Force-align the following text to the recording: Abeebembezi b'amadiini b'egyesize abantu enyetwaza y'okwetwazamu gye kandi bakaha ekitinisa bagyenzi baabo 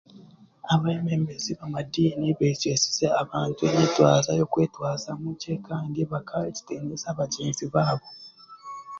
Abeebembezi 0.73 1.51
b'amadiini 1.57 2.27
b'egyesize 2.37 3.05
abantu 3.21 3.59
enyetwaza 3.69 4.31
y'okwetwazamu 4.39 5.27
gye 5.41 5.55
kandi 5.67 5.99
bakaha 6.11 6.45
ekitinisa 6.51 7.09
bagyenzi 7.19 7.65
baabo 7.73 8.05